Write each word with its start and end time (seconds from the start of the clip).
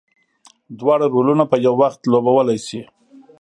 دواړه 0.79 1.05
رولونه 1.13 1.43
په 1.51 1.55
یو 1.65 1.73
وخت 1.81 1.99
لوبولی 2.11 2.57
شي. 2.67 2.81